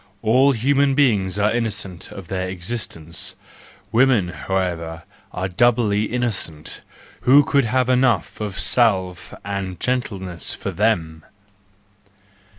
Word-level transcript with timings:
All 0.23 0.53
human 0.53 0.95
beings 0.95 1.37
are 1.37 1.51
innocent 1.53 2.11
of 2.11 2.27
their 2.27 2.49
existence, 2.49 3.35
women, 3.91 4.29
however, 4.29 5.03
are 5.31 5.47
doubly 5.47 6.05
innocent; 6.05 6.81
who 7.19 7.43
could 7.43 7.65
have 7.65 7.87
enough 7.87 8.41
of 8.41 8.59
salve 8.59 9.31
and 9.45 9.79
gentleness 9.79 10.55
for 10.55 10.71
them! 10.71 11.23